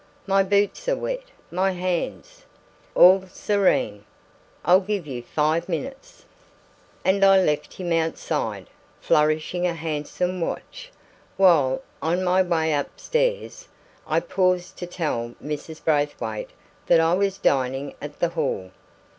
"My 0.25 0.41
boots 0.41 0.89
are 0.89 0.95
wet; 0.95 1.25
my 1.51 1.69
hands" 1.73 2.45
"All 2.95 3.25
serene! 3.27 4.03
I'll 4.65 4.79
give 4.79 5.05
you 5.05 5.21
five 5.21 5.69
minutes." 5.69 6.25
And 7.05 7.23
I 7.23 7.39
left 7.39 7.75
him 7.75 7.93
outside, 7.93 8.65
flourishing 8.99 9.67
a 9.67 9.75
handsome 9.75 10.41
watch, 10.41 10.91
while, 11.37 11.83
on 12.01 12.23
my 12.23 12.41
way 12.41 12.73
upstairs, 12.73 13.67
I 14.07 14.21
paused 14.21 14.75
to 14.79 14.87
tell 14.87 15.35
Mrs. 15.39 15.85
Braithwaite 15.85 16.49
that 16.87 16.99
I 16.99 17.13
was 17.13 17.37
dining 17.37 17.93
at 18.01 18.19
the 18.19 18.29
hall. 18.29 18.71